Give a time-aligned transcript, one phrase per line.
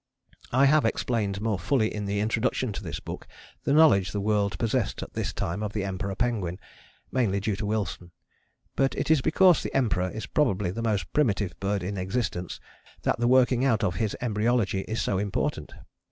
[0.51, 3.27] I have explained more fully in the Introduction to this book
[3.65, 6.59] the knowledge the world possessed at this time of the Emperor penguin,
[7.11, 8.09] mainly due to Wilson.
[8.75, 12.59] But it is because the Emperor is probably the most primitive bird in existence
[13.03, 15.71] that the working out of his embryology is so important.